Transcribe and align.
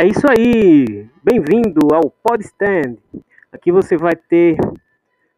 É 0.00 0.06
isso 0.06 0.30
aí! 0.30 1.10
Bem-vindo 1.24 1.92
ao 1.92 2.08
Podstand. 2.22 2.98
Aqui 3.50 3.72
você 3.72 3.96
vai 3.96 4.14
ter 4.14 4.56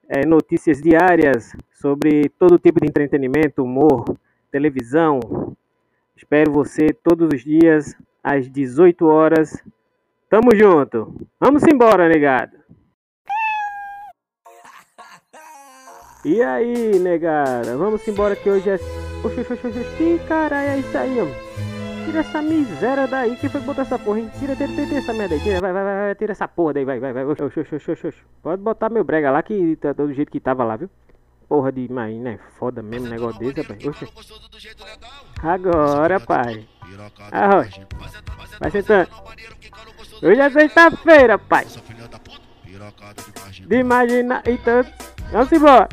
é, 0.07 0.27
notícias 0.27 0.83
diárias 0.83 1.57
sobre 1.73 2.29
todo 2.39 2.59
tipo 2.59 2.79
de 2.79 2.87
entretenimento, 2.87 3.65
humor, 3.65 4.05
televisão. 4.53 5.19
Espero 6.15 6.53
você 6.53 6.89
todos 6.93 7.31
os 7.33 7.43
dias 7.43 7.97
às 8.23 8.51
18 8.51 9.07
horas. 9.07 9.65
Tamo 10.29 10.55
junto! 10.55 11.11
Vamos 11.41 11.63
embora, 11.63 12.07
negada! 12.07 12.63
E 16.23 16.43
aí, 16.43 16.99
negada? 16.99 17.79
Vamos 17.79 18.07
embora 18.07 18.37
que 18.37 18.51
hoje 18.51 18.69
é. 18.69 18.75
Oxi, 19.25 19.41
oxi, 19.41 19.67
oxi, 19.67 20.21
caralho, 20.29 20.69
é 20.69 20.79
isso 20.81 20.99
aí, 20.99 21.17
ó. 21.19 21.80
Tira 22.05 22.21
essa 22.21 22.43
miséria 22.43 23.07
daí. 23.07 23.37
Quem 23.37 23.49
foi 23.49 23.61
que 23.61 23.67
botou 23.67 23.83
essa 23.83 23.99
porra, 23.99 24.21
hein? 24.21 24.31
Tira, 24.39 24.57
tira, 24.57 24.69
tira 24.69 24.99
essa 24.99 25.13
merda 25.13 25.35
aí. 25.35 25.41
Tira, 25.41 25.61
vai, 25.61 25.73
vai, 25.73 25.85
vai, 25.85 25.97
vai, 25.97 26.15
tira 26.15 26.33
essa 26.33 26.49
porra 26.49 26.75
daí, 26.75 26.85
vai, 26.85 26.99
vai, 27.01 27.13
vai. 27.13 27.25
Pode 28.43 28.63
botar 28.63 28.89
meu 28.89 29.05
brega 29.05 29.31
lá 29.31 29.43
que 29.43 29.77
tá 29.77 29.93
do 29.93 30.13
jeito 30.13 30.31
que 30.31 30.41
tava 30.41 30.65
lá, 30.65 30.77
viu? 30.77 30.91
Porra 31.49 31.73
de 31.73 31.93
mãe, 31.93 32.19
né? 32.19 32.39
Foda 32.59 32.83
mesmo 32.83 33.07
um 33.07 33.11
negócio 33.11 33.41
desse, 33.41 33.61
rapaz. 33.61 33.83
Agora, 35.43 36.21
pai. 36.21 36.69
Arroz. 37.33 37.81
Vai 38.61 38.71
sentando. 38.71 39.09
Hoje 40.23 40.41
é 40.41 40.51
sexta-feira, 40.51 41.39
pai. 41.39 41.67
De 43.67 43.77
imaginar. 43.79 44.43
Então, 44.47 44.85
vamos 45.33 45.53
embora. 45.53 45.89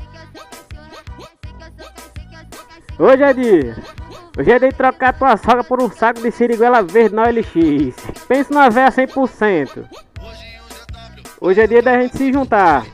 Hoje 2.99 3.23
é 3.23 3.33
dia. 3.33 3.96
Hoje 4.37 4.51
é 4.51 4.59
de 4.59 4.69
trocar 4.69 5.17
tua 5.17 5.35
sogra 5.35 5.63
por 5.63 5.81
um 5.81 5.89
saco 5.89 6.21
de 6.21 6.29
siriguela 6.29 6.83
verde 6.83 7.15
na 7.15 7.23
OLX. 7.23 7.95
Pensa 8.27 8.53
numa 8.53 8.69
véia 8.69 8.89
100%. 8.89 9.83
Hoje 11.41 11.61
é 11.61 11.65
dia 11.65 11.81
da 11.81 11.99
gente 11.99 12.15
se 12.15 12.31
juntar. 12.31 12.85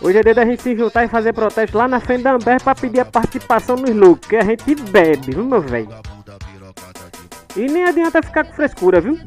Hoje 0.00 0.16
é 0.16 0.22
dia 0.22 0.34
da 0.34 0.46
gente 0.46 0.62
se 0.62 0.74
juntar 0.74 1.04
e 1.04 1.08
fazer 1.08 1.34
protesto 1.34 1.76
lá 1.76 1.86
na 1.86 2.00
frente 2.00 2.22
da 2.22 2.32
Amber 2.32 2.62
pra 2.62 2.74
pedir 2.74 3.00
a 3.00 3.04
participação 3.04 3.76
nos 3.76 3.90
lucros, 3.90 4.26
que 4.26 4.36
a 4.36 4.42
gente 4.42 4.74
bebe, 4.74 5.32
viu 5.32 5.44
meu 5.44 5.60
velho? 5.60 5.90
E 7.54 7.66
nem 7.66 7.84
adianta 7.84 8.22
ficar 8.22 8.44
com 8.44 8.54
frescura, 8.54 9.02
viu? 9.02 9.18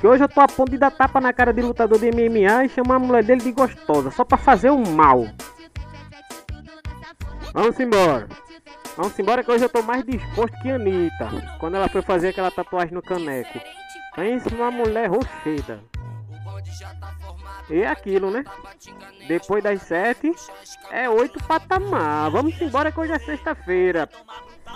Que 0.00 0.08
hoje 0.08 0.24
eu 0.24 0.28
tô 0.28 0.40
a 0.40 0.48
ponto 0.48 0.72
de 0.72 0.78
dar 0.78 0.90
tapa 0.90 1.20
na 1.20 1.32
cara 1.32 1.52
de 1.52 1.62
lutador 1.62 2.00
de 2.00 2.10
MMA 2.10 2.64
e 2.64 2.68
chamar 2.68 2.96
a 2.96 2.98
mulher 2.98 3.22
dele 3.22 3.42
de 3.42 3.52
gostosa, 3.52 4.10
só 4.10 4.24
pra 4.24 4.36
fazer 4.36 4.70
o 4.70 4.84
mal. 4.84 5.28
Vamos 7.54 7.78
embora. 7.78 8.26
Vamos 8.96 9.18
embora 9.18 9.44
que 9.44 9.50
hoje 9.50 9.64
eu 9.64 9.68
tô 9.68 9.82
mais 9.82 10.04
disposto 10.04 10.58
que 10.62 10.70
a 10.70 10.76
Anitta. 10.76 11.28
Quando 11.60 11.74
ela 11.74 11.88
foi 11.88 12.00
fazer 12.00 12.28
aquela 12.28 12.50
tatuagem 12.50 12.94
no 12.94 13.02
caneco. 13.02 13.60
Pensa 14.14 14.48
numa 14.48 14.70
mulher 14.70 15.10
rocheda. 15.10 15.80
E 17.68 17.82
é 17.82 17.88
aquilo, 17.88 18.30
né? 18.30 18.42
Depois 19.28 19.62
das 19.62 19.82
sete, 19.82 20.32
é 20.90 21.10
oito 21.10 21.42
patamar. 21.44 22.30
Vamos 22.30 22.58
embora 22.60 22.90
que 22.90 22.98
hoje 22.98 23.12
é 23.12 23.18
sexta-feira. 23.18 24.08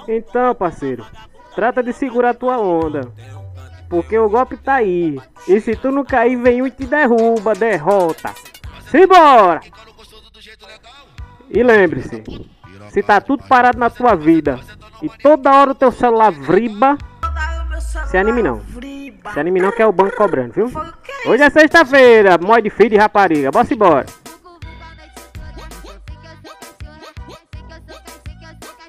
Então, 0.06 0.54
parceiro, 0.54 1.06
trata 1.54 1.82
de 1.82 1.92
segurar 1.92 2.34
tua 2.34 2.58
onda. 2.58 3.12
Porque 3.88 4.18
o 4.18 4.28
golpe 4.28 4.56
tá 4.56 4.74
aí. 4.74 5.18
E 5.48 5.60
se 5.60 5.74
tu 5.76 5.90
não 5.90 6.04
cair, 6.04 6.36
vem 6.36 6.60
um 6.60 6.66
e 6.66 6.70
te 6.70 6.84
derruba, 6.84 7.54
derrota. 7.54 8.34
Simbora! 8.90 9.60
E 11.48 11.62
lembre-se, 11.62 12.22
se 12.90 13.02
tá 13.02 13.20
tudo 13.20 13.44
parado 13.44 13.78
na 13.78 13.88
tua 13.88 14.14
vida 14.14 14.60
e 15.02 15.08
toda 15.08 15.52
hora 15.52 15.70
o 15.70 15.74
teu 15.74 15.90
celular 15.90 16.30
vriba, 16.30 16.98
se 18.10 18.18
anime 18.18 18.42
não. 18.42 18.60
Se 19.32 19.38
anime 19.38 19.60
não 19.60 19.70
que 19.70 19.82
é 19.82 19.86
o 19.86 19.92
banco 19.92 20.16
cobrando, 20.16 20.52
viu? 20.52 20.70
Hoje 21.26 21.42
é 21.42 21.50
sexta-feira, 21.50 22.38
mod 22.38 22.68
feed 22.70 22.90
de 22.90 22.96
rapariga. 22.96 23.50
Bora 23.50 23.66
embora. 23.70 24.06